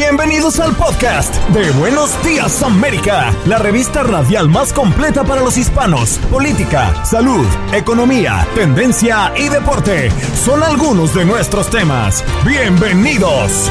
[0.00, 6.18] Bienvenidos al podcast de Buenos Días América, la revista radial más completa para los hispanos.
[6.30, 10.10] Política, salud, economía, tendencia y deporte
[10.42, 12.24] son algunos de nuestros temas.
[12.46, 13.70] Bienvenidos.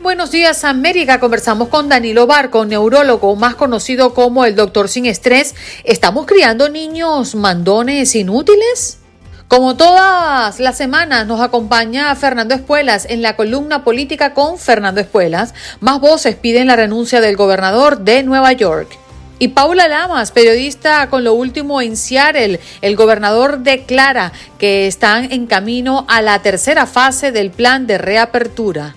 [0.00, 5.56] Buenos días América, conversamos con Danilo Barco, neurólogo más conocido como el doctor sin estrés.
[5.82, 8.98] ¿Estamos criando niños mandones inútiles?
[9.54, 15.54] Como todas las semanas nos acompaña Fernando Espuelas en la columna política con Fernando Espuelas.
[15.78, 18.98] Más voces piden la renuncia del gobernador de Nueva York.
[19.38, 25.46] Y Paula Lamas, periodista con lo último en Seattle, el gobernador declara que están en
[25.46, 28.96] camino a la tercera fase del plan de reapertura.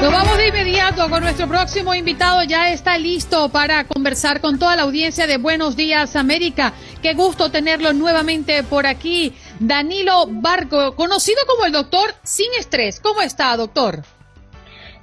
[0.00, 2.44] Nos vamos de inmediato con nuestro próximo invitado.
[2.44, 6.72] Ya está listo para conversar con toda la audiencia de Buenos Días América.
[7.02, 9.34] Qué gusto tenerlo nuevamente por aquí.
[9.58, 13.00] Danilo Barco, conocido como el doctor sin estrés.
[13.00, 14.04] ¿Cómo está, doctor?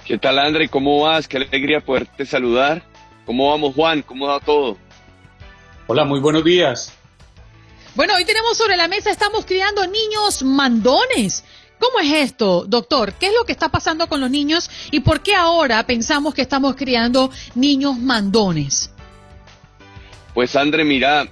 [0.06, 0.70] ¿Qué tal, André?
[0.70, 1.28] ¿Cómo vas?
[1.28, 2.82] Qué alegría poderte saludar.
[3.26, 4.00] ¿Cómo vamos, Juan?
[4.00, 4.78] ¿Cómo va todo?
[5.88, 6.90] Hola, muy buenos días.
[7.94, 11.44] Bueno, hoy tenemos sobre la mesa, estamos criando niños mandones.
[11.78, 13.12] ¿Cómo es esto, doctor?
[13.14, 16.42] ¿Qué es lo que está pasando con los niños y por qué ahora pensamos que
[16.42, 18.90] estamos criando niños mandones?
[20.34, 21.28] Pues André, mira,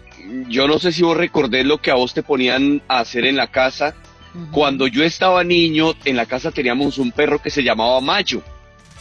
[0.48, 3.36] yo no sé si vos recordés lo que a vos te ponían a hacer en
[3.36, 3.94] la casa.
[4.50, 8.42] Cuando yo estaba niño, en la casa teníamos un perro que se llamaba Macho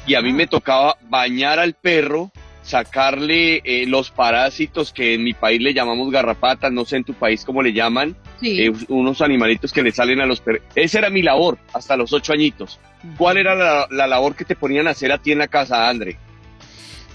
[0.06, 5.34] y a mí me tocaba bañar al perro, sacarle eh, los parásitos que en mi
[5.34, 9.72] país le llamamos garrapatas, no sé en tu país cómo le llaman, eh, unos animalitos
[9.72, 10.64] que le salen a los perros.
[10.76, 12.80] Esa era mi labor hasta los ocho añitos.
[13.18, 15.90] ¿Cuál era la, la, labor que te ponían a hacer a ti en la casa,
[15.90, 16.18] André?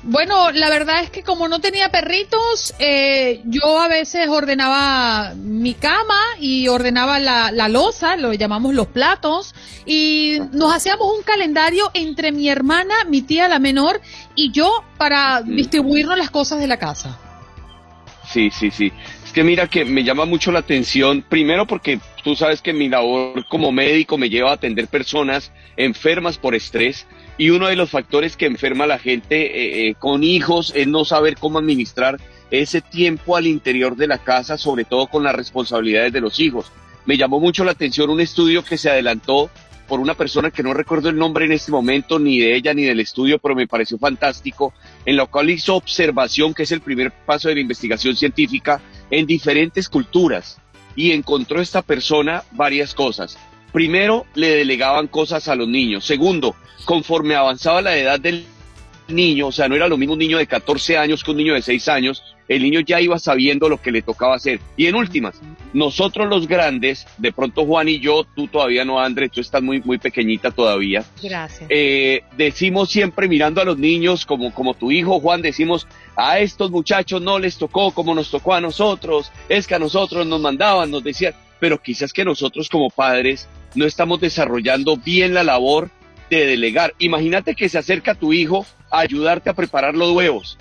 [0.04, 5.74] Bueno, la verdad es que como no tenía perritos, eh, yo a veces ordenaba mi
[5.74, 9.54] cama y ordenaba la, la loza, lo llamamos los platos,
[9.86, 14.00] y nos hacíamos un calendario entre mi hermana, mi tía la menor
[14.36, 17.18] y yo para distribuirnos las cosas de la casa.
[18.32, 18.92] Sí, sí, sí.
[19.28, 22.88] Es que mira que me llama mucho la atención, primero porque tú sabes que mi
[22.88, 27.06] labor como médico me lleva a atender personas enfermas por estrés
[27.36, 30.88] y uno de los factores que enferma a la gente eh, eh, con hijos es
[30.88, 32.18] no saber cómo administrar
[32.50, 36.72] ese tiempo al interior de la casa, sobre todo con las responsabilidades de los hijos.
[37.04, 39.50] Me llamó mucho la atención un estudio que se adelantó
[39.88, 42.84] por una persona que no recuerdo el nombre en este momento, ni de ella ni
[42.84, 44.74] del estudio, pero me pareció fantástico,
[45.04, 49.26] en lo cual hizo observación, que es el primer paso de la investigación científica, en
[49.26, 50.58] diferentes culturas.
[50.96, 53.38] Y encontró esta persona varias cosas.
[53.72, 56.04] Primero, le delegaban cosas a los niños.
[56.04, 58.46] Segundo, conforme avanzaba la edad del
[59.08, 61.54] niño, o sea, no era lo mismo un niño de 14 años que un niño
[61.54, 64.60] de 6 años, el niño ya iba sabiendo lo que le tocaba hacer.
[64.76, 65.40] Y en últimas,
[65.72, 69.80] nosotros los grandes, de pronto Juan y yo, tú todavía no, André, tú estás muy,
[69.80, 71.04] muy pequeñita todavía.
[71.22, 71.68] Gracias.
[71.68, 75.86] Eh, decimos siempre mirando a los niños, como, como tu hijo Juan, decimos,
[76.16, 80.26] a estos muchachos no les tocó como nos tocó a nosotros, es que a nosotros
[80.26, 85.42] nos mandaban, nos decían, pero quizás que nosotros como padres no estamos desarrollando bien la
[85.42, 85.90] labor
[86.30, 86.94] de delegar.
[86.98, 90.58] Imagínate que se acerca tu hijo a ayudarte a preparar los huevos.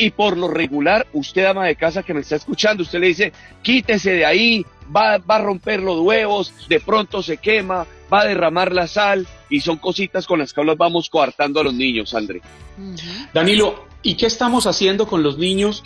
[0.00, 3.32] Y por lo regular, usted, ama de casa que me está escuchando, usted le dice,
[3.60, 4.64] quítese de ahí,
[4.96, 9.26] va, va a romper los huevos, de pronto se quema, va a derramar la sal,
[9.50, 12.40] y son cositas con las que nos vamos coartando a los niños, André.
[13.34, 15.82] Danilo, ¿y qué estamos haciendo con los niños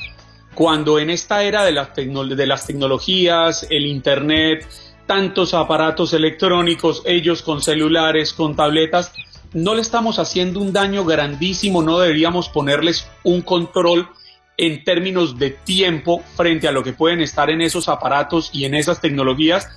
[0.55, 4.65] cuando en esta era de, de las tecnologías, el Internet,
[5.07, 9.13] tantos aparatos electrónicos, ellos con celulares, con tabletas,
[9.55, 14.09] no le estamos haciendo un daño grandísimo, no deberíamos ponerles un control
[14.57, 18.75] en términos de tiempo frente a lo que pueden estar en esos aparatos y en
[18.75, 19.69] esas tecnologías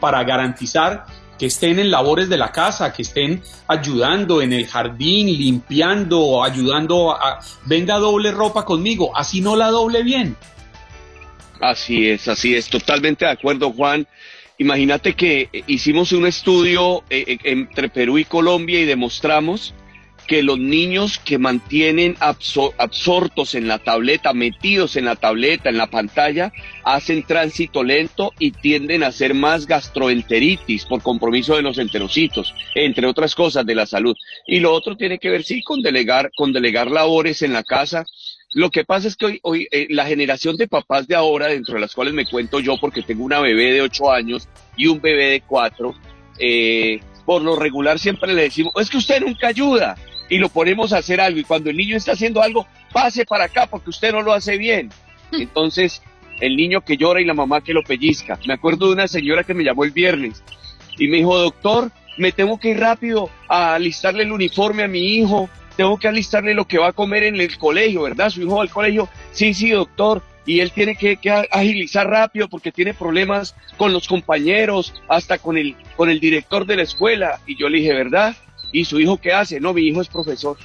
[0.00, 1.04] para garantizar
[1.38, 7.12] que estén en labores de la casa, que estén ayudando en el jardín, limpiando, ayudando
[7.12, 10.36] a venga doble ropa conmigo, así no la doble bien.
[11.60, 14.06] Así es, así es, totalmente de acuerdo, Juan.
[14.58, 19.74] Imagínate que hicimos un estudio eh, eh, entre Perú y Colombia y demostramos
[20.26, 25.86] que los niños que mantienen absortos en la tableta, metidos en la tableta, en la
[25.86, 26.52] pantalla,
[26.84, 33.06] hacen tránsito lento y tienden a hacer más gastroenteritis por compromiso de los enterocitos, entre
[33.06, 34.16] otras cosas de la salud.
[34.46, 38.04] Y lo otro tiene que ver, sí, con delegar, con delegar labores en la casa.
[38.52, 41.74] Lo que pasa es que hoy, hoy eh, la generación de papás de ahora, dentro
[41.74, 45.00] de las cuales me cuento yo, porque tengo una bebé de 8 años y un
[45.00, 45.94] bebé de 4,
[46.38, 49.96] eh, por lo regular siempre le decimos, es que usted nunca ayuda
[50.28, 53.44] y lo ponemos a hacer algo y cuando el niño está haciendo algo, pase para
[53.44, 54.90] acá porque usted no lo hace bien.
[55.32, 55.42] Hmm.
[55.42, 56.02] Entonces,
[56.40, 58.38] el niño que llora y la mamá que lo pellizca.
[58.46, 60.42] Me acuerdo de una señora que me llamó el viernes
[60.98, 65.16] y me dijo, doctor, me tengo que ir rápido a alistarle el uniforme a mi
[65.16, 68.30] hijo, tengo que alistarle lo que va a comer en el colegio, ¿verdad?
[68.30, 72.48] Su hijo va al colegio, sí, sí, doctor, y él tiene que, que, agilizar rápido
[72.48, 77.40] porque tiene problemas con los compañeros, hasta con el, con el director de la escuela.
[77.46, 78.34] Y yo le dije, ¿verdad?
[78.72, 79.60] ¿Y su hijo qué hace?
[79.60, 80.56] No, mi hijo es profesor.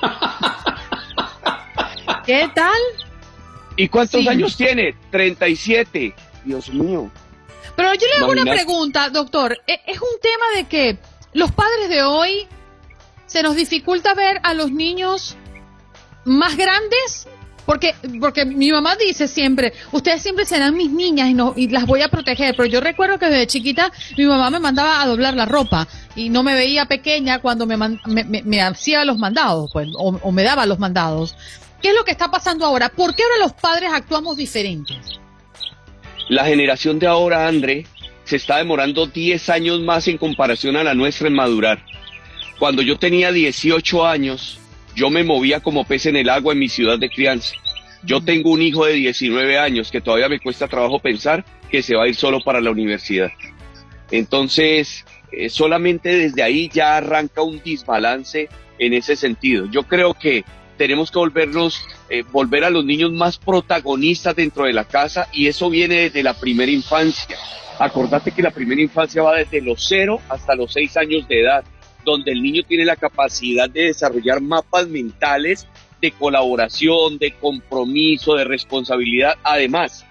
[2.26, 2.80] ¿Qué tal?
[3.76, 4.94] ¿Y cuántos años tiene?
[5.10, 6.14] 37.
[6.44, 7.10] Dios mío.
[7.76, 9.58] Pero yo le hago una pregunta, doctor.
[9.66, 10.98] E, es un tema de que
[11.32, 12.46] los padres de hoy
[13.30, 15.36] se nos dificulta ver a los niños
[16.24, 17.28] más grandes
[17.64, 21.86] porque, porque mi mamá dice siempre, ustedes siempre serán mis niñas y, no, y las
[21.86, 22.56] voy a proteger.
[22.56, 25.86] Pero yo recuerdo que desde chiquita mi mamá me mandaba a doblar la ropa
[26.16, 30.66] y no me veía pequeña cuando me, me, hacía los mandados, pues, o, me daba
[30.66, 31.36] los mandados.
[31.80, 32.88] ¿Qué es lo que está pasando ahora?
[32.88, 35.20] ¿Por qué ahora los padres actuamos diferentes?
[36.28, 37.86] La generación de ahora, André,
[38.24, 41.84] se está demorando 10 años más en comparación a la nuestra en madurar.
[42.60, 44.58] Cuando yo tenía 18 años,
[44.94, 47.54] yo me movía como pez en el agua en mi ciudad de crianza.
[48.02, 51.96] Yo tengo un hijo de 19 años que todavía me cuesta trabajo pensar que se
[51.96, 53.30] va a ir solo para la universidad.
[54.10, 59.64] Entonces, eh, solamente desde ahí ya arranca un desbalance en ese sentido.
[59.70, 60.44] Yo creo que
[60.76, 65.46] tenemos que volvernos, eh, volver a los niños más protagonistas dentro de la casa y
[65.46, 67.38] eso viene desde la primera infancia.
[67.78, 71.64] Acordate que la primera infancia va desde los 0 hasta los 6 años de edad
[72.04, 75.66] donde el niño tiene la capacidad de desarrollar mapas mentales
[76.00, 79.34] de colaboración, de compromiso, de responsabilidad.
[79.42, 80.04] Además,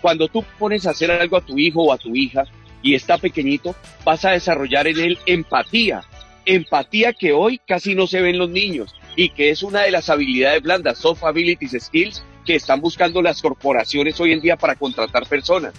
[0.00, 2.44] cuando tú pones a hacer algo a tu hijo o a tu hija
[2.82, 3.74] y está pequeñito,
[4.04, 6.02] vas a desarrollar en él empatía.
[6.44, 9.90] Empatía que hoy casi no se ve en los niños y que es una de
[9.90, 14.74] las habilidades blandas, soft abilities skills, que están buscando las corporaciones hoy en día para
[14.74, 15.72] contratar personas.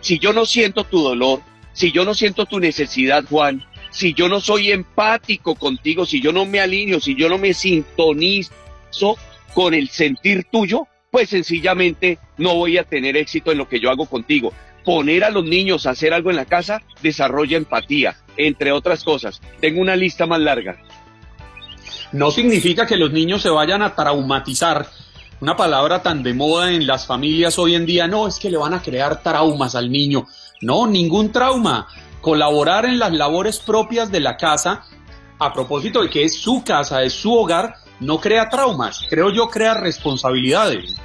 [0.00, 1.40] Si yo no siento tu dolor,
[1.72, 6.32] si yo no siento tu necesidad, Juan, si yo no soy empático contigo, si yo
[6.32, 9.16] no me alineo, si yo no me sintonizo
[9.54, 13.90] con el sentir tuyo, pues sencillamente no voy a tener éxito en lo que yo
[13.90, 14.52] hago contigo.
[14.84, 19.40] Poner a los niños a hacer algo en la casa desarrolla empatía, entre otras cosas.
[19.60, 20.78] Tengo una lista más larga.
[22.12, 24.88] No significa que los niños se vayan a traumatizar.
[25.40, 28.56] Una palabra tan de moda en las familias hoy en día, no, es que le
[28.56, 30.26] van a crear traumas al niño.
[30.60, 31.86] No, ningún trauma
[32.20, 34.84] colaborar en las labores propias de la casa,
[35.38, 39.48] a propósito de que es su casa, es su hogar, no crea traumas, creo yo
[39.48, 40.96] crea responsabilidades.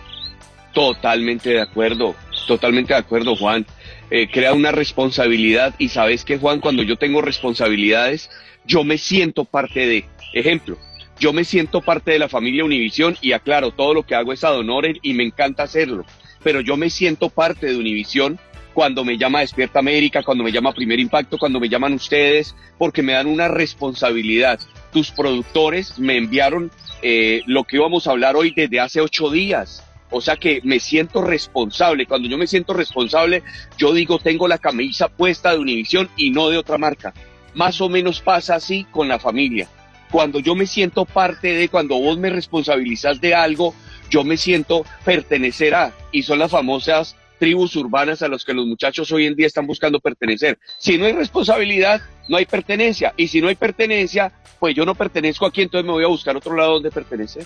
[0.74, 2.16] Totalmente de acuerdo,
[2.48, 3.66] totalmente de acuerdo Juan.
[4.12, 8.30] Eh, crea una responsabilidad y sabes que Juan, cuando yo tengo responsabilidades,
[8.66, 10.78] yo me siento parte de, ejemplo,
[11.20, 14.44] yo me siento parte de la familia Univisión y aclaro, todo lo que hago es
[14.44, 14.60] ad
[15.02, 16.06] y me encanta hacerlo,
[16.44, 18.38] pero yo me siento parte de Univisión
[18.76, 23.02] cuando me llama Despierta América, cuando me llama Primer Impacto, cuando me llaman ustedes, porque
[23.02, 24.60] me dan una responsabilidad.
[24.92, 26.70] Tus productores me enviaron
[27.02, 29.82] eh, lo que íbamos a hablar hoy desde hace ocho días.
[30.12, 32.06] O sea que me siento responsable.
[32.06, 33.44] Cuando yo me siento responsable,
[33.78, 37.14] yo digo, tengo la camisa puesta de Univisión y no de otra marca.
[37.54, 39.70] Más o menos pasa así con la familia.
[40.12, 43.74] Cuando yo me siento parte de, cuando vos me responsabilizas de algo,
[44.10, 48.66] yo me siento pertenecer a, y son las famosas tribus urbanas a los que los
[48.66, 50.58] muchachos hoy en día están buscando pertenecer.
[50.78, 53.14] Si no hay responsabilidad, no hay pertenencia.
[53.18, 56.36] Y si no hay pertenencia, pues yo no pertenezco aquí, entonces me voy a buscar
[56.36, 57.46] otro lado donde pertenecer.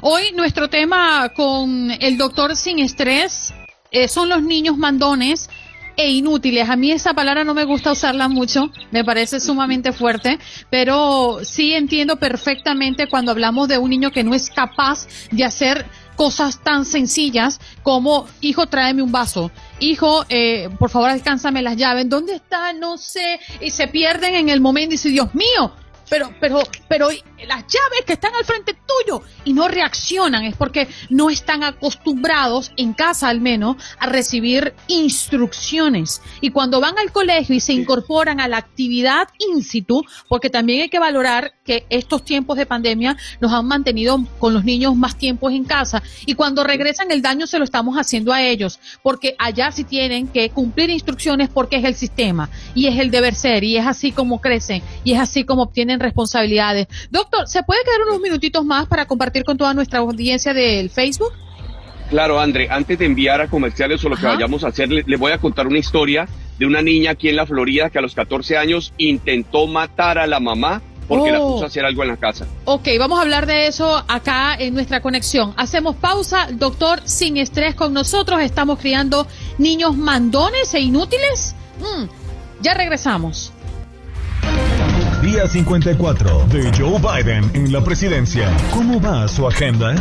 [0.00, 3.52] Hoy nuestro tema con el doctor sin estrés
[3.90, 5.50] eh, son los niños mandones
[5.96, 6.68] e inútiles.
[6.68, 10.38] A mí esa palabra no me gusta usarla mucho, me parece sumamente fuerte,
[10.70, 15.84] pero sí entiendo perfectamente cuando hablamos de un niño que no es capaz de hacer
[16.16, 19.50] cosas tan sencillas como, hijo, tráeme un vaso,
[19.80, 22.72] hijo, eh, por favor, alcánzame las llaves, ¿dónde está?
[22.72, 25.72] No sé, y se pierden en el momento y dice, Dios mío,
[26.08, 27.08] pero, pero, pero
[27.46, 32.72] las llaves que están al frente tuyo y no reaccionan, es porque no están acostumbrados,
[32.76, 36.22] en casa al menos, a recibir instrucciones.
[36.40, 40.82] Y cuando van al colegio y se incorporan a la actividad in situ, porque también
[40.82, 45.16] hay que valorar que estos tiempos de pandemia nos han mantenido con los niños más
[45.16, 49.34] tiempos en casa y cuando regresan el daño se lo estamos haciendo a ellos, porque
[49.38, 53.64] allá sí tienen que cumplir instrucciones porque es el sistema y es el deber ser
[53.64, 56.88] y es así como crecen y es así como obtienen responsabilidades.
[57.32, 61.32] Doctor, ¿se puede quedar unos minutitos más para compartir con toda nuestra audiencia del Facebook?
[62.10, 65.16] Claro, André, antes de enviar a comerciales o lo que vayamos a hacer, les le
[65.16, 68.14] voy a contar una historia de una niña aquí en la Florida que a los
[68.14, 71.52] 14 años intentó matar a la mamá porque la oh.
[71.52, 72.46] puso a hacer algo en la casa.
[72.66, 75.54] Ok, vamos a hablar de eso acá en nuestra conexión.
[75.56, 78.42] Hacemos pausa, doctor, sin estrés con nosotros.
[78.42, 81.54] Estamos criando niños mandones e inútiles.
[81.80, 82.04] Mm,
[82.60, 83.52] ya regresamos.
[85.22, 88.50] Día 54 de Joe Biden en la presidencia.
[88.74, 89.94] ¿Cómo va su agenda?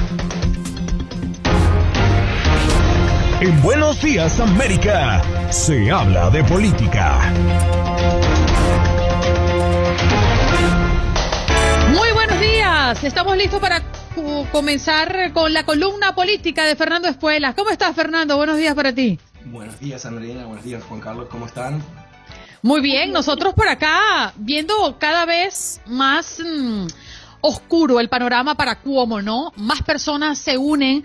[3.40, 7.20] En Buenos Días América se habla de política.
[13.04, 13.82] Estamos listos para
[14.52, 17.56] comenzar con la columna política de Fernando Espuelas.
[17.56, 18.38] ¿Cómo estás, Fernando?
[18.38, 19.18] Buenos días para ti.
[19.46, 20.46] Buenos días, Andreina.
[20.46, 21.28] Buenos días, Juan Carlos.
[21.32, 21.82] ¿Cómo están?
[22.64, 26.86] Muy bien, nosotros por acá viendo cada vez más mm,
[27.42, 29.52] oscuro el panorama para Cuomo, ¿no?
[29.56, 31.04] Más personas se unen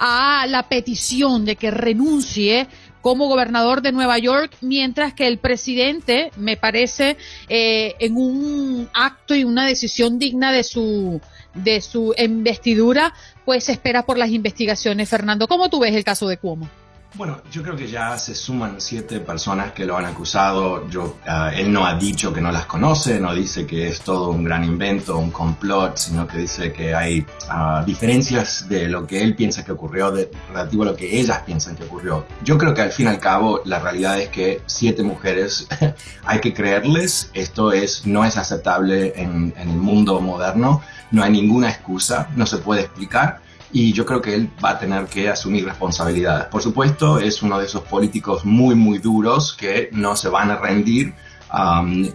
[0.00, 2.66] a la petición de que renuncie
[3.00, 7.16] como gobernador de Nueva York, mientras que el presidente, me parece,
[7.48, 11.20] eh, en un acto y una decisión digna de su
[11.54, 15.08] de su investidura, pues espera por las investigaciones.
[15.08, 16.68] Fernando, ¿cómo tú ves el caso de Cuomo?
[17.14, 20.86] Bueno, yo creo que ya se suman siete personas que lo han acusado.
[20.90, 24.30] Yo, ah, él no ha dicho que no las conoce, no dice que es todo
[24.30, 29.22] un gran invento, un complot, sino que dice que hay ah, diferencias de lo que
[29.22, 32.26] él piensa que ocurrió de, relativo a lo que ellas piensan que ocurrió.
[32.44, 35.68] Yo creo que al fin y al cabo la realidad es que siete mujeres
[36.24, 37.30] hay que creerles.
[37.32, 40.82] Esto es no es aceptable en, en el mundo moderno.
[41.12, 44.78] No hay ninguna excusa, no se puede explicar y yo creo que él va a
[44.78, 46.46] tener que asumir responsabilidades.
[46.46, 50.56] Por supuesto, es uno de esos políticos muy, muy duros que no se van a
[50.56, 51.14] rendir.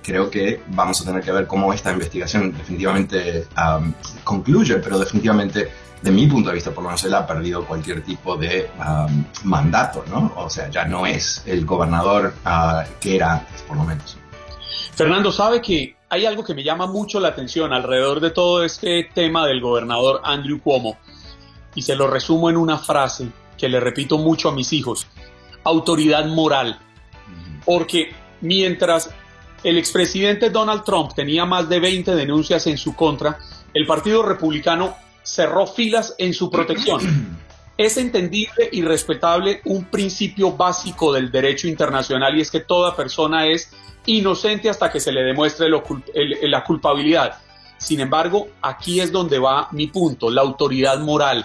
[0.01, 3.47] creo que vamos a tener que ver cómo esta investigación definitivamente
[4.23, 8.03] concluye, pero definitivamente, de mi punto de vista, por lo menos él ha perdido cualquier
[8.03, 8.69] tipo de
[9.43, 10.33] mandato, ¿no?
[10.37, 14.17] O sea, ya no es el gobernador ah, que era antes, por lo menos.
[14.93, 19.09] Fernando, sabe que hay algo que me llama mucho la atención alrededor de todo este
[19.13, 20.97] tema del gobernador Andrew Cuomo
[21.75, 25.07] y se lo resumo en una frase que le repito mucho a mis hijos,
[25.63, 26.79] autoridad moral.
[27.65, 28.11] Porque
[28.41, 29.11] mientras
[29.63, 33.37] el expresidente Donald Trump tenía más de 20 denuncias en su contra,
[33.73, 37.39] el Partido Republicano cerró filas en su protección.
[37.77, 43.47] Es entendible y respetable un principio básico del derecho internacional y es que toda persona
[43.47, 43.71] es
[44.05, 47.39] inocente hasta que se le demuestre la culpabilidad.
[47.79, 51.43] Sin embargo, aquí es donde va mi punto, la autoridad moral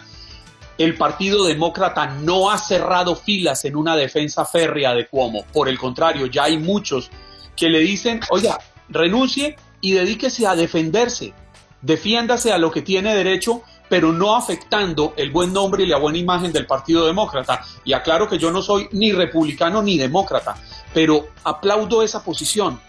[0.79, 5.45] el Partido Demócrata no ha cerrado filas en una defensa férrea de Cuomo.
[5.53, 7.11] Por el contrario, ya hay muchos
[7.55, 11.33] que le dicen, oiga, renuncie y dedíquese a defenderse.
[11.81, 16.19] Defiéndase a lo que tiene derecho, pero no afectando el buen nombre y la buena
[16.19, 17.63] imagen del Partido Demócrata.
[17.85, 20.57] Y aclaro que yo no soy ni republicano ni demócrata,
[20.93, 22.81] pero aplaudo esa posición.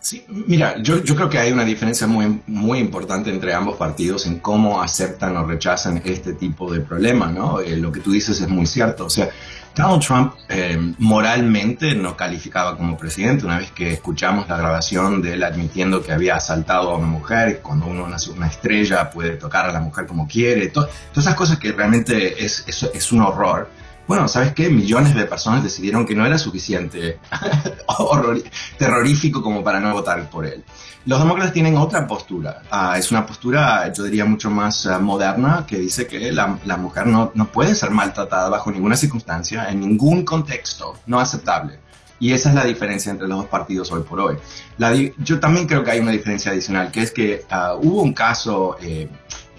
[0.00, 4.38] Sí, mira, yo, creo que hay una diferencia muy, muy importante entre ambos partidos en
[4.38, 7.58] cómo aceptan o rechazan este tipo de problemas, ¿no?
[7.60, 9.06] Eh, lo que tú dices es muy cierto.
[9.06, 9.28] O sea,
[9.74, 13.44] Donald Trump eh, moralmente no calificaba como presidente.
[13.44, 17.60] Una vez que escuchamos la grabación de él admitiendo que había asaltado a una mujer,
[17.60, 21.58] cuando uno es una estrella puede tocar a la mujer como quiere, todas esas cosas
[21.58, 23.68] que realmente es, es, es un horror
[24.08, 24.70] bueno, ¿sabes qué?
[24.70, 27.20] Millones de personas decidieron que no era suficiente
[28.78, 30.64] terrorífico como para no votar por él.
[31.04, 32.62] Los demócratas tienen otra postura.
[32.70, 36.78] Ah, es una postura, yo diría, mucho más ah, moderna, que dice que la, la
[36.78, 41.78] mujer no, no, puede ser maltratada bajo ninguna circunstancia, en ningún contexto, no aceptable.
[42.20, 44.36] Y esa es la diferencia entre los dos partidos hoy por hoy.
[44.78, 48.12] La, yo también creo que hay una diferencia adicional, que es que uh, hubo un
[48.12, 49.08] caso eh,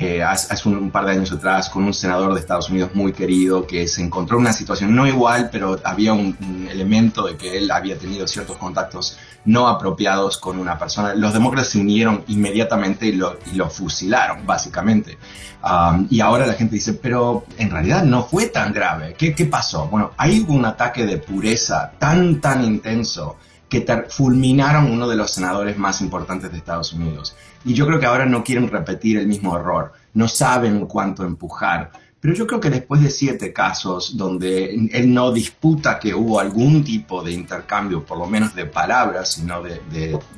[0.02, 3.68] eh, hace, un, par de años atrás con un senador de Estados Unidos muy querido
[3.68, 6.38] que se encontró en una situación no igual, pero había un,
[6.72, 11.14] elemento de que él había tenido ciertos contactos no apropiados con una persona.
[11.16, 15.18] Los demócratas se unieron inmediatamente y lo, y lo fusilaron, básicamente.
[15.62, 19.16] Um, y ahora la gente dice, pero en realidad no fue tan grave.
[19.18, 19.88] ¿Qué, qué pasó?
[19.88, 23.36] Bueno, hubo un ataque de pureza tan, tan intenso
[23.70, 27.36] que fulminaron uno de los senadores más importantes de Estados Unidos.
[27.64, 31.92] Y yo creo que ahora no quieren repetir el mismo error, no saben cuánto empujar.
[32.20, 36.84] Pero yo creo que después de siete casos donde él no disputa que hubo algún
[36.84, 39.80] tipo de intercambio, por lo menos de palabras, sino de,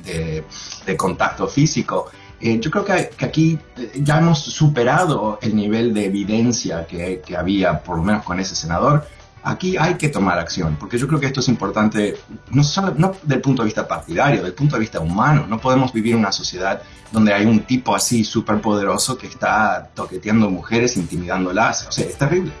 [0.04, 2.10] de, contacto físico,
[2.40, 7.36] eh, yo creo que, aquí eh, ya hemos superado el nivel de evidencia que, que
[7.36, 9.06] había, por lo menos con ese senador,
[9.42, 12.16] aquí hay que tomar acción, porque yo creo que esto es importante,
[12.50, 15.46] no solo no del punto de vista partidario, del punto de vista humano.
[15.48, 19.90] No podemos vivir en una sociedad donde hay un tipo así súper poderoso que está
[19.94, 21.88] toqueteando mujeres, intimidándolas.
[21.88, 22.52] O sea, es terrible.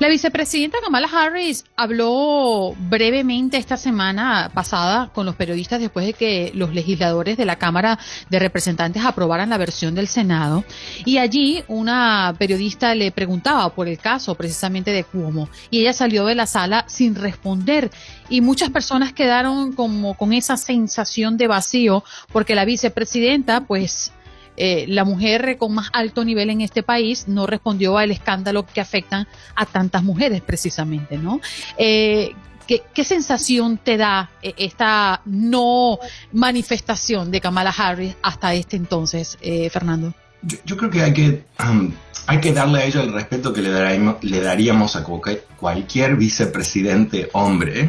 [0.00, 6.52] La vicepresidenta Kamala Harris habló brevemente esta semana pasada con los periodistas después de que
[6.54, 7.98] los legisladores de la Cámara
[8.30, 10.64] de Representantes aprobaran la versión del Senado.
[11.04, 15.50] Y allí una periodista le preguntaba por el caso precisamente de Cuomo.
[15.68, 17.90] Y ella salió de la sala sin responder.
[18.30, 24.12] Y muchas personas quedaron como con esa sensación de vacío porque la vicepresidenta pues
[24.62, 28.82] eh, la mujer con más alto nivel en este país no respondió al escándalo que
[28.82, 29.26] afectan
[29.56, 31.40] a tantas mujeres precisamente, ¿no?
[31.78, 32.34] Eh,
[32.66, 35.98] ¿qué, sensación te da eh, esta no
[36.32, 39.38] manifestación de Kamala Harris hasta este entonces,
[39.72, 40.12] Fernando?
[40.42, 41.92] Yo, creo que hay que, um,
[42.26, 43.70] hay que darle a ella el respeto que le,
[44.20, 47.88] le daríamos a cualquier vicepresidente hombre,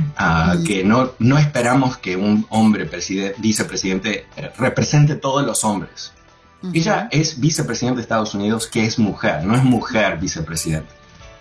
[0.65, 2.89] que no, no esperamos que un hombre
[3.39, 4.25] vicepresidente
[4.57, 6.13] represente todos los hombres.
[6.73, 10.93] Ella es vicepresidenta de Estados Unidos, que es mujer, no es mujer vicepresidenta.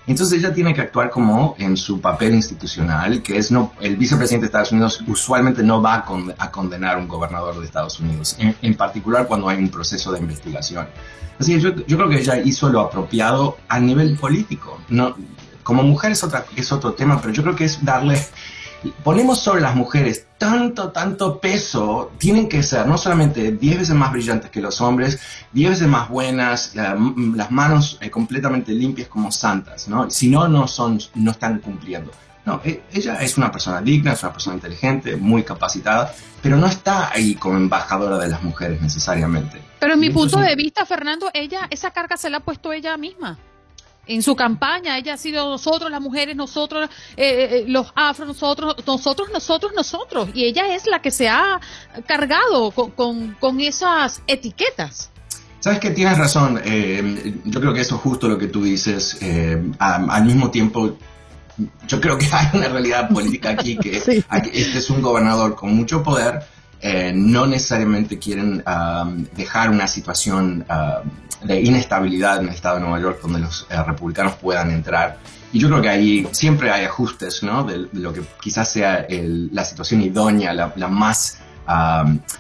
[0.07, 4.45] Entonces ella tiene que actuar como en su papel institucional, que es no, el vicepresidente
[4.45, 6.05] de Estados Unidos usualmente no va
[6.39, 10.19] a, condenar a un gobernador de Estados Unidos, en, particular cuando hay un proceso de
[10.19, 10.89] investigación.
[11.39, 14.81] Así que yo, yo, creo que ella hizo lo apropiado a nivel político.
[14.89, 15.15] No,
[15.63, 18.21] como mujer es, otra, es otro tema, pero yo creo que es darle
[19.03, 24.11] ponemos sobre las mujeres tanto, tanto peso, tienen que ser no solamente 10 veces más
[24.13, 25.21] brillantes que los hombres,
[25.53, 30.09] 10 veces más buenas, las manos eh, completamente limpias como santas, ¿no?
[30.11, 32.11] Si no, no, son, no están cumpliendo.
[32.47, 36.67] No, e, ella es una persona digna, es una persona inteligente, muy capacitada, pero no
[36.67, 39.61] está ahí como embajadora de las mujeres necesariamente.
[39.79, 42.97] Pero en mi punto de vista, Fernando, ella, esa carga se la ha puesto ella
[42.97, 43.39] misma
[44.11, 48.27] en su campaña ella ha sido nosotros las mujeres, nosotros eh, eh, eh, los afro,
[48.27, 50.29] nosotros, nosotros, nosotros, nosotros.
[50.35, 51.61] Y ella es la que se ha
[52.07, 55.11] cargado con, con, esas etiquetas.
[55.61, 56.61] Sabes que tienes razón.
[57.45, 59.19] yo creo que eso es justo lo que tú dices.
[59.79, 60.97] al mismo tiempo,
[61.87, 66.03] yo creo que hay una realidad política aquí que este es un gobernador con mucho
[66.03, 66.41] poder.
[66.83, 68.63] No necesariamente quieren
[69.37, 70.65] dejar una situación
[71.43, 75.19] de inestabilidad en el estado de Nueva York donde los eh, republicanos puedan entrar.
[75.53, 77.65] Y yo creo que ahí siempre hay ajustes, ¿no?
[77.65, 81.39] De, lo que quizás sea la situación idónea, la, más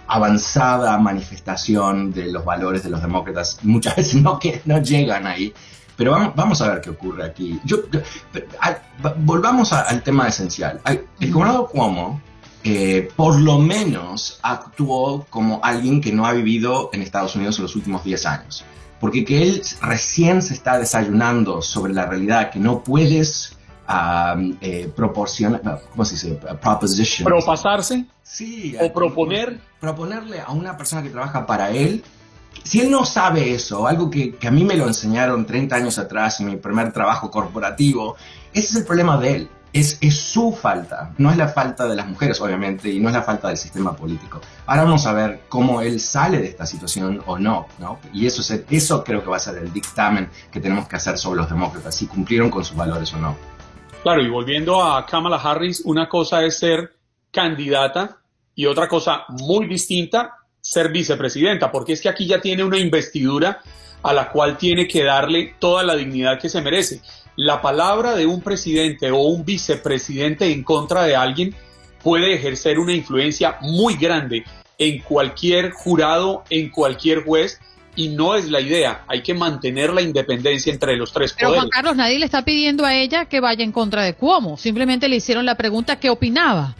[0.07, 3.59] avanzada manifestación de los valores de los demócratas.
[3.62, 5.53] Muchas veces no, que, no llegan ahí.
[5.96, 7.61] Pero vamos, vamos a ver qué ocurre aquí.
[7.64, 7.79] Yo,
[9.18, 10.81] volvamos al tema esencial.
[11.20, 12.22] El gobernador Cuomo
[13.16, 17.75] por lo menos actuó como alguien que no ha vivido en Estados Unidos en los
[17.75, 18.64] últimos 10 años
[19.01, 23.57] porque que él recién se está desayunando sobre la realidad, que no puedes
[24.61, 26.35] eh, proporcionar, ¿cómo se dice?
[26.61, 27.25] Proposition.
[27.25, 28.05] Propasarse.
[28.23, 28.77] Sí.
[28.79, 29.59] O proponer.
[29.81, 32.05] Proponerle a una persona que trabaja para él.
[32.62, 35.99] Si él no sabe eso, algo que, que a mí me lo enseñaron 30 años
[35.99, 38.16] atrás en mi primer trabajo corporativo,
[38.53, 42.06] ese es el problema de él es, su falta, no es la falta de las
[42.06, 44.40] mujeres, obviamente, y no es la falta del sistema político.
[44.66, 47.98] Ahora vamos a ver cómo él sale de esta situación o no, ¿no?
[48.12, 51.18] Y eso, es, eso creo que va a ser el dictamen que tenemos que hacer
[51.18, 53.37] sobre los demócratas, si cumplieron con sus valores o no.
[54.02, 56.96] Claro, y volviendo a Kamala Harris, una cosa es ser
[57.30, 58.18] candidata
[58.54, 63.61] y otra cosa muy distinta, ser vicepresidenta, porque es que aquí ya tiene una investidura
[64.02, 67.02] a la cual tiene que darle toda la dignidad que se merece
[67.40, 71.55] la palabra de un presidente o un vicepresidente en contra de alguien
[72.03, 74.44] puede ejercer una influencia muy grande
[74.76, 77.59] en cualquier jurado, en cualquier juez,
[77.96, 79.05] y no es la idea.
[79.09, 81.62] Hay que mantener la independencia entre los tres Pero poderes.
[81.62, 84.59] Juan Carlos, nadie le está pidiendo a ella que vaya en contra de Cuomo.
[84.59, 86.76] Simplemente le hicieron la pregunta qué opinaba.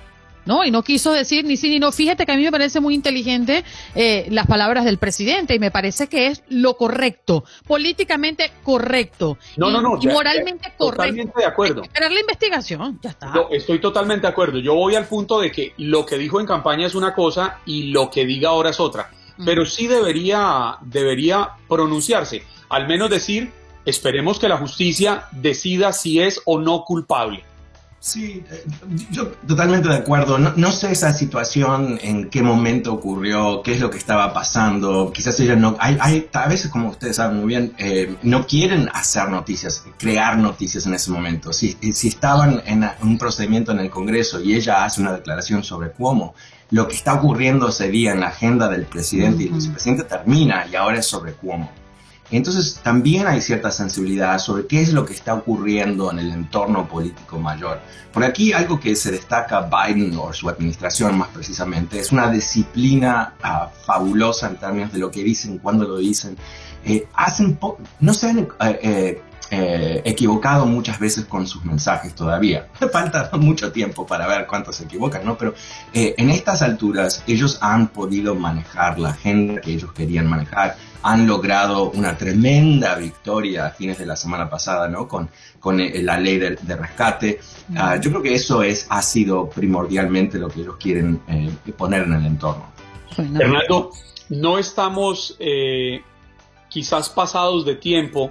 [0.51, 0.65] ¿No?
[0.65, 1.93] Y no quiso decir ni sí ni no.
[1.93, 5.71] Fíjate que a mí me parece muy inteligente eh, las palabras del presidente y me
[5.71, 9.39] parece que es lo correcto, políticamente correcto.
[9.57, 9.97] No, no, no.
[10.03, 11.03] Y moralmente correcto.
[11.03, 11.83] Totalmente de acuerdo.
[11.83, 13.33] Esperar la investigación, ya está.
[13.53, 14.59] estoy totalmente de acuerdo.
[14.59, 17.93] Yo voy al punto de que lo que dijo en campaña es una cosa y
[17.93, 19.09] lo que diga ahora es otra.
[19.37, 19.45] Mm.
[19.45, 23.53] Pero sí debería, debería pronunciarse, al menos decir,
[23.85, 27.45] esperemos que la justicia decida si es o no culpable
[28.03, 28.65] Sí, eh,
[29.11, 30.39] yo totalmente de acuerdo.
[30.39, 35.13] No, sé esa situación, en qué momento ocurrió, qué es lo que estaba pasando.
[35.13, 38.89] Quizás ellos no, hay, hay a veces, como ustedes saben muy bien, eh, no quieren
[38.95, 41.53] hacer noticias, crear noticias en ese momento.
[41.53, 45.93] Si, si estaban en un procedimiento en el Congreso y ella hace una declaración sobre
[45.93, 46.35] cómo
[46.71, 50.67] lo que está ocurriendo ese día en la agenda del presidente y el vicepresidente termina
[50.71, 51.71] y ahora es sobre cómo.
[52.31, 56.88] Entonces también hay cierta sensibilidad sobre qué es lo que está ocurriendo en el entorno
[56.88, 57.81] político mayor.
[58.12, 63.35] Por aquí algo que se destaca Biden o su administración más precisamente es una disciplina
[63.43, 66.37] ah, fabulosa en términos de lo que dicen, cuándo lo dicen.
[66.85, 67.59] Eh, hacen
[68.01, 72.69] no se han eh, eh, eh, equivocado muchas veces con sus mensajes todavía.
[72.93, 75.37] Falta mucho tiempo para ver cuántos se equivocan, ¿no?
[75.37, 75.55] Pero
[75.93, 81.27] eh, en estas alturas ellos han podido manejar la agenda que ellos querían manejar, han
[81.27, 85.09] logrado una tremenda victoria a fines de la semana pasada, ¿no?
[85.09, 87.41] Con, con eh, la ley de, rescate.
[87.75, 91.21] Ah, yo creo que eso es, ha sido primordialmente lo que ellos quieren
[91.77, 92.67] poner en el entorno.
[93.17, 93.91] Fernando,
[94.29, 95.37] no estamos
[96.69, 98.31] quizás pasados de tiempo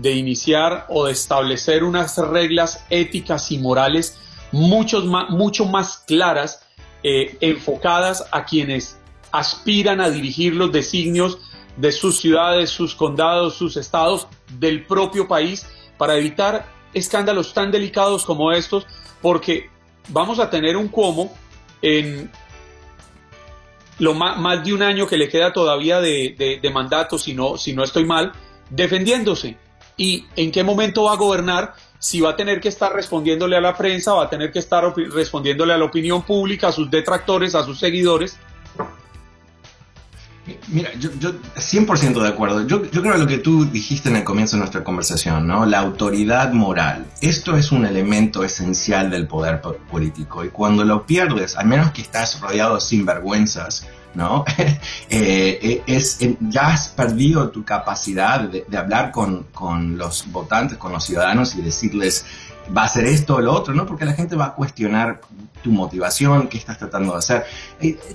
[0.00, 4.18] de iniciar o de establecer unas reglas éticas y morales
[4.52, 6.66] mucho más, mucho más claras,
[7.02, 8.98] eh, enfocadas a quienes
[9.30, 11.38] aspiran a dirigir los designios
[11.76, 14.26] de sus ciudades, sus condados, sus estados,
[14.58, 15.66] del propio país,
[15.98, 18.86] para evitar escándalos tan delicados como estos,
[19.22, 19.70] porque
[20.08, 21.32] vamos a tener un como
[21.82, 22.30] en
[23.98, 27.74] lo más, de un año que le queda todavía de, de, mandato, si no, si
[27.74, 28.32] no estoy mal,
[28.70, 29.58] defendiéndose
[30.00, 33.60] y en qué momento va a gobernar, si va a tener que estar respondiéndole a
[33.60, 37.54] la prensa, va a tener que estar respondiéndole a la opinión pública, a sus detractores,
[37.54, 38.38] a sus seguidores.
[40.68, 42.66] Mira, yo, yo 100% de acuerdo.
[42.66, 45.66] Yo, yo creo lo que tú dijiste en el comienzo de nuestra conversación, ¿no?
[45.66, 47.04] La autoridad moral.
[47.20, 52.00] Esto es un elemento esencial del poder político y cuando lo pierdes, al menos que
[52.00, 54.44] estás rodeado de sinvergüenzas, ¿no?
[55.12, 60.78] Eh, eh, es, eh, ya has perdido tu capacidad de, hablar con, con, los votantes,
[60.78, 62.24] con los ciudadanos y decirles,
[62.76, 63.86] va a ser esto o lo otro, ¿no?
[63.86, 65.20] Porque la gente va a cuestionar
[65.62, 67.44] tu motivación, qué estás tratando de hacer.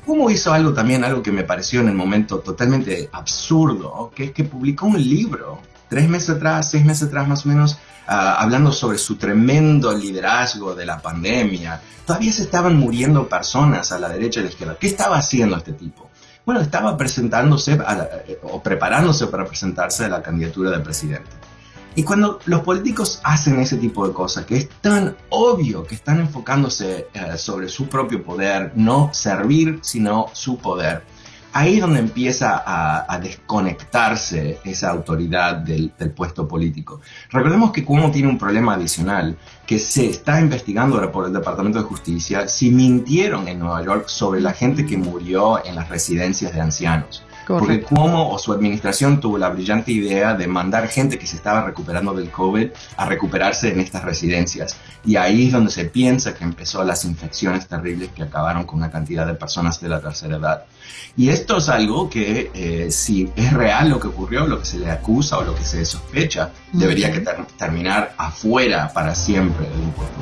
[0.05, 4.31] ¿Cómo hizo algo también, algo que me pareció en el momento totalmente absurdo, que es
[4.31, 8.97] que publicó un libro, tres meses atrás, seis meses atrás más o menos, hablando sobre
[8.97, 14.41] su tremendo liderazgo de la pandemia, todavía se estaban muriendo personas a la derecha y
[14.41, 14.77] a la izquierda.
[14.79, 16.09] ¿Qué estaba haciendo este tipo?
[16.45, 21.31] Bueno, estaba presentándose eh, o preparándose para presentarse a la candidatura de presidente.
[21.95, 26.19] Y cuando los políticos hacen ese tipo de cosas, que es tan obvio que están
[26.19, 31.03] enfocándose eh, sobre su propio poder, no servir, sino su poder,
[31.55, 36.99] ahí es donde empieza a, desconectarse esa autoridad del, puesto político.
[37.31, 41.79] Recordemos que Cuomo tiene un problema adicional que se está investigando ahora por el Departamento
[41.79, 46.53] de Justicia si mintieron en Nueva York sobre la gente que murió en las residencias
[46.53, 47.23] de ancianos.
[47.47, 51.63] Porque Cuomo o su administración tuvo la brillante idea de mandar gente que se estaba
[51.63, 54.75] recuperando del COVID a recuperarse en estas residencias.
[55.05, 58.91] Y ahí es donde se piensa que empezó las infecciones terribles que acabaron con una
[58.91, 60.65] cantidad de personas de la tercera edad.
[61.17, 64.79] Y esto es algo que eh, si es real lo que ocurrió, lo que se
[64.79, 67.23] le acusa o lo que se sospecha, debería que
[67.57, 70.15] terminar afuera para siempre del impuesto.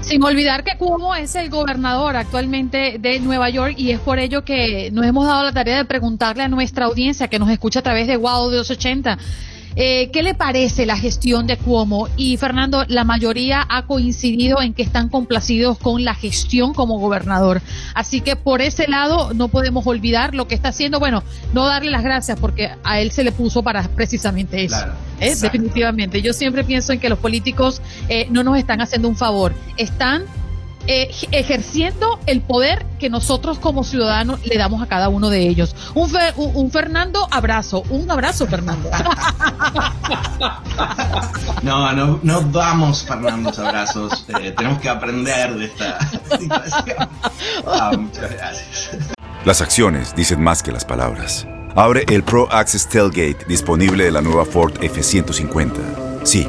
[0.00, 4.42] Sin olvidar que Cuomo es el gobernador actualmente de Nueva York y es por ello
[4.42, 7.82] que nos hemos dado la tarea de preguntarle a nuestra audiencia que nos escucha a
[7.82, 9.18] través de Wow de 280
[9.80, 12.08] eh, ¿Qué le parece la gestión de Cuomo?
[12.16, 17.62] Y Fernando, la mayoría ha coincidido en que están complacidos con la gestión como gobernador.
[17.94, 20.98] Así que por ese lado no podemos olvidar lo que está haciendo.
[20.98, 24.84] Bueno, no darle las gracias porque a él se le puso para precisamente eso.
[25.20, 25.36] ¿eh?
[25.40, 26.22] Definitivamente.
[26.22, 29.54] Yo siempre pienso en que los políticos eh, no nos están haciendo un favor.
[29.76, 30.24] Están
[30.88, 35.76] eh, ejerciendo el poder que nosotros como ciudadanos le damos a cada uno de ellos.
[35.94, 38.90] Un, un, Fernando abrazo, un abrazo Fernando.
[41.62, 45.98] No, no, no damos Fernando abrazos, eh, tenemos que aprender de esta
[46.38, 47.08] situación.
[47.66, 48.90] Ah, muchas gracias.
[49.44, 51.46] Las acciones dicen más que las palabras.
[51.74, 56.24] Abre el Pro Access Tailgate disponible de la nueva Ford F150.
[56.24, 56.48] Sí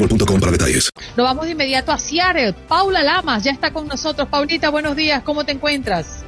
[0.00, 0.90] boostmobile.com para detalles.
[1.16, 2.54] Nos vamos de inmediato a Seattle.
[2.68, 4.28] Paula Lamas ya está con nosotros.
[4.28, 5.22] Paulita, buenos días.
[5.22, 6.24] ¿Cómo te encuentras?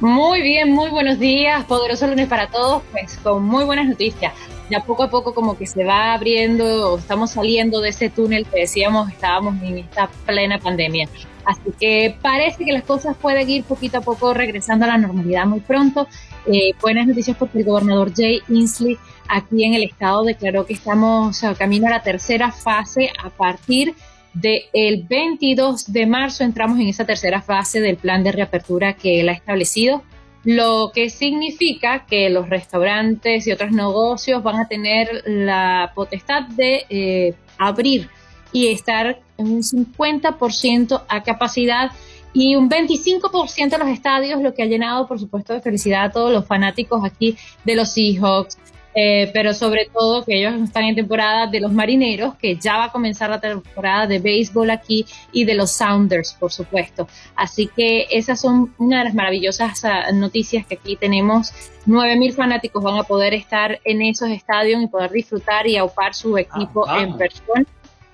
[0.00, 1.64] Muy bien, muy buenos días.
[1.64, 4.32] Poderoso lunes para todos, pues con muy buenas noticias.
[4.68, 8.60] Ya poco a poco como que se va abriendo, estamos saliendo de ese túnel que
[8.60, 11.08] decíamos estábamos en esta plena pandemia.
[11.44, 15.46] Así que parece que las cosas pueden ir poquito a poco regresando a la normalidad
[15.46, 16.08] muy pronto.
[16.46, 18.98] Eh, buenas noticias porque el gobernador Jay Inslee
[19.32, 23.94] aquí en el estado declaró que estamos camino a la tercera fase a partir
[24.34, 26.44] del 22 de marzo.
[26.44, 30.02] Entramos en esa tercera fase del plan de reapertura que él ha establecido,
[30.44, 36.84] lo que significa que los restaurantes y otros negocios van a tener la potestad de
[36.90, 38.10] eh, abrir
[38.52, 41.90] y estar en un 50% a capacidad
[42.34, 46.10] y un 25% de los estadios, lo que ha llenado, por supuesto, de felicidad a
[46.10, 48.58] todos los fanáticos aquí de los Seahawks,
[48.94, 52.84] eh, pero sobre todo que ellos están en temporada de los marineros, que ya va
[52.84, 57.08] a comenzar la temporada de béisbol aquí y de los Sounders, por supuesto.
[57.34, 61.52] Así que esas son una de las maravillosas ah, noticias que aquí tenemos.
[61.86, 66.36] 9.000 fanáticos van a poder estar en esos estadios y poder disfrutar y aupar su
[66.36, 67.64] equipo Ah, en persona.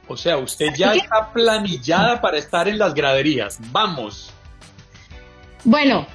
[0.07, 3.59] O sea, usted ya está planillada para estar en las graderías.
[3.71, 4.33] Vamos.
[5.64, 6.07] Bueno,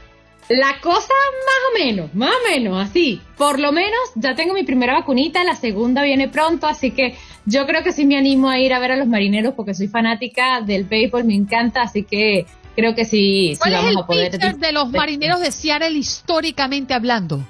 [0.49, 3.21] la cosa más o menos, más o menos, así.
[3.37, 7.65] Por lo menos ya tengo mi primera vacunita, la segunda viene pronto, así que yo
[7.65, 10.61] creo que sí me animo a ir a ver a los marineros porque soy fanática
[10.61, 14.05] del béisbol, me encanta, así que creo que sí, sí ¿Cuál es vamos el a
[14.05, 14.31] poder.
[14.31, 17.43] pitcher de los marineros de Seattle históricamente hablando?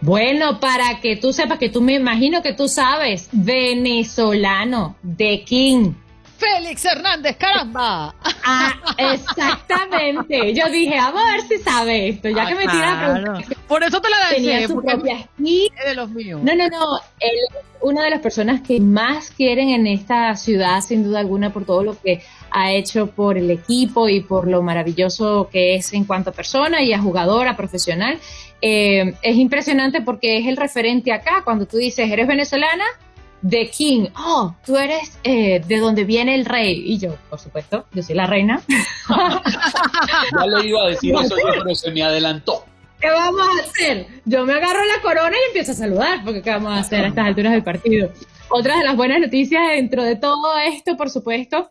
[0.00, 5.92] Bueno, para que tú sepas que tú me imagino que tú sabes, venezolano, de King.
[6.38, 8.14] Félix Hernández, caramba.
[8.44, 10.54] Ah, exactamente.
[10.54, 13.22] Yo dije, vamos a ver si sabe esto, ya Ah, que me tira la claro.
[13.32, 13.56] pregunta.
[13.66, 16.40] Por eso te la es de los míos.
[16.42, 16.96] No, no, no.
[17.20, 21.52] Él es una de las personas que más quieren en esta ciudad, sin duda alguna,
[21.52, 25.92] por todo lo que ha hecho por el equipo y por lo maravilloso que es
[25.92, 28.18] en cuanto a persona y a jugadora profesional.
[28.62, 31.42] Eh, es impresionante porque es el referente acá.
[31.44, 32.84] Cuando tú dices, ¿eres venezolana?
[33.48, 34.08] The King.
[34.16, 36.82] Oh, tú eres eh, de donde viene el rey.
[36.86, 38.60] Y yo, por supuesto, yo soy la reina.
[39.08, 42.64] Ya le iba a decir eso yo, pero se me adelantó.
[43.00, 44.06] ¿Qué vamos a hacer?
[44.24, 47.08] Yo me agarro la corona y empiezo a saludar, porque ¿qué vamos a hacer a
[47.08, 48.10] estas alturas del partido?
[48.48, 51.70] Otra de las buenas noticias dentro de todo esto, por supuesto,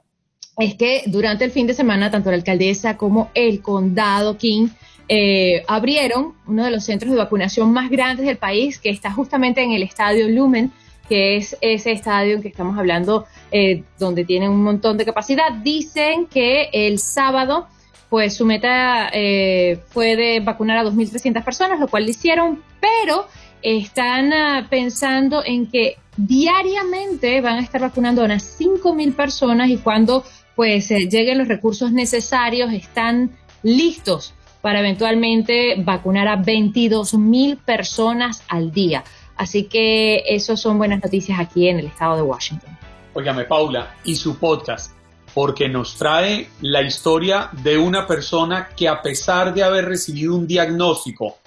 [0.57, 4.69] es que durante el fin de semana, tanto la alcaldesa como el condado King
[5.07, 9.61] eh, abrieron uno de los centros de vacunación más grandes del país, que está justamente
[9.61, 10.71] en el estadio Lumen,
[11.07, 15.51] que es ese estadio en que estamos hablando, eh, donde tiene un montón de capacidad.
[15.51, 17.67] Dicen que el sábado
[18.09, 23.27] pues su meta eh, fue de vacunar a 2.300 personas, lo cual lo hicieron, pero
[23.61, 29.77] están ah, pensando en que diariamente van a estar vacunando a unas 5.000 personas y
[29.77, 30.23] cuando
[30.55, 33.31] pues eh, lleguen los recursos necesarios están
[33.63, 39.03] listos para eventualmente vacunar a 22.000 personas al día.
[39.37, 42.77] Así que eso son buenas noticias aquí en el estado de Washington.
[43.13, 44.91] Óigame, Paula, y su podcast,
[45.33, 50.47] porque nos trae la historia de una persona que a pesar de haber recibido un
[50.47, 51.37] diagnóstico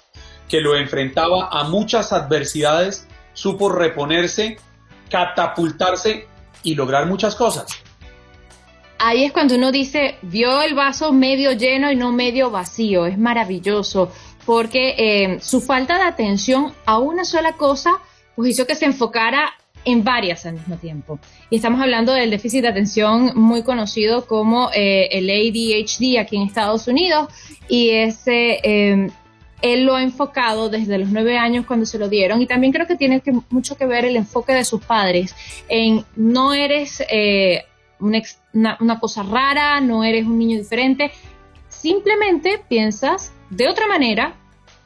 [0.47, 4.57] que lo enfrentaba a muchas adversidades, supo reponerse,
[5.09, 6.27] catapultarse
[6.63, 7.67] y lograr muchas cosas.
[8.97, 13.05] ahí es cuando uno dice, vio el vaso medio lleno y no medio vacío.
[13.05, 14.11] Es maravilloso
[14.49, 17.91] porque eh, su falta de atención a una sola cosa
[18.35, 19.51] pues hizo que se enfocara
[19.85, 21.19] en varias al mismo tiempo.
[21.51, 26.47] Y estamos hablando del déficit de atención muy conocido como eh, el ADHD aquí en
[26.47, 27.27] Estados Unidos.
[27.67, 28.59] Y ese...
[28.63, 29.11] eh,
[29.61, 32.41] él lo ha enfocado desde los nueve años cuando se lo dieron.
[32.41, 35.35] Y también creo que tiene que, mucho que ver el enfoque de sus padres
[35.67, 37.65] en no eres eh,
[37.99, 41.11] una cosa rara, no eres un niño diferente,
[41.67, 44.35] simplemente piensas de otra manera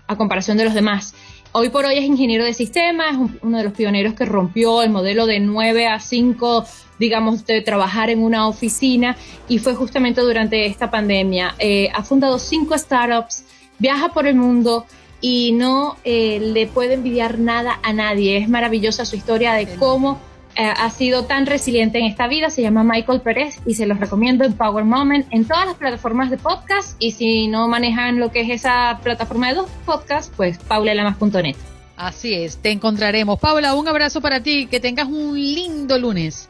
[0.07, 1.13] a comparación de los demás.
[1.51, 4.89] Hoy por hoy es ingeniero de sistemas, es uno de los pioneros que rompió el
[4.89, 6.65] modelo de 9 a 5,
[6.97, 9.15] digamos, de trabajar en una oficina
[9.47, 11.53] y fue justamente durante esta pandemia.
[11.59, 13.45] Eh, ha fundado cinco startups,
[13.77, 14.85] viaja por el mundo
[15.21, 18.37] y no eh, le puede envidiar nada a nadie.
[18.37, 20.19] Es maravillosa su historia de cómo
[20.55, 22.49] eh, ha sido tan resiliente en esta vida.
[22.49, 26.29] Se llama Michael Pérez y se los recomiendo en Power Moment en todas las plataformas
[26.29, 26.95] de podcast.
[26.99, 31.55] Y si no manejan lo que es esa plataforma de dos podcasts, pues paulelamas.net.
[31.95, 33.39] Así es, te encontraremos.
[33.39, 34.67] Paula, un abrazo para ti.
[34.67, 36.49] Que tengas un lindo lunes.